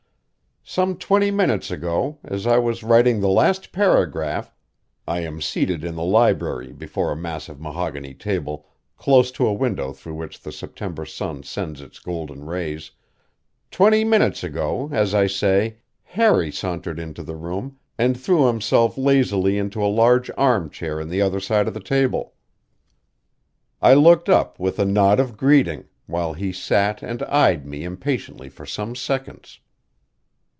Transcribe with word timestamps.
Some 0.63 0.95
twenty 0.95 1.31
minutes 1.31 1.69
ago, 1.69 2.19
as 2.23 2.47
I 2.47 2.57
was 2.57 2.81
writing 2.83 3.19
the 3.19 3.27
last 3.27 3.73
paragraph 3.73 4.53
I 5.05 5.19
am 5.19 5.41
seated 5.41 5.83
in 5.83 5.95
the 5.95 6.03
library 6.03 6.71
before 6.71 7.11
a 7.11 7.15
massive 7.15 7.59
mahogany 7.59 8.13
table, 8.13 8.67
close 8.95 9.31
to 9.33 9.47
a 9.47 9.51
window 9.53 9.91
through 9.91 10.13
which 10.13 10.39
the 10.39 10.51
September 10.51 11.03
sun 11.03 11.43
sends 11.43 11.81
its 11.81 11.99
golden 11.99 12.45
rays 12.45 12.91
twenty 13.69 14.05
minutes 14.05 14.45
ago, 14.45 14.87
as 14.93 15.13
I 15.13 15.27
say, 15.27 15.79
Harry 16.03 16.51
sauntered 16.53 16.99
into 16.99 17.21
the 17.23 17.35
room 17.35 17.77
and 17.97 18.17
threw 18.17 18.45
himself 18.47 18.97
lazily 18.97 19.57
into 19.57 19.83
a 19.83 19.87
large 19.91 20.31
armchair 20.37 21.01
on 21.01 21.09
the 21.09 21.21
other 21.23 21.41
side 21.41 21.67
of 21.67 21.73
the 21.73 21.81
table. 21.81 22.33
I 23.81 23.95
looked 23.95 24.29
up 24.29 24.57
with 24.57 24.79
a 24.79 24.85
nod 24.85 25.19
of 25.19 25.35
greeting, 25.35 25.89
while 26.05 26.31
he 26.31 26.53
sat 26.53 27.01
and 27.03 27.23
eyed 27.23 27.65
me 27.65 27.83
impatiently 27.83 28.47
for 28.47 28.65
some 28.65 28.95
seconds. 28.95 29.59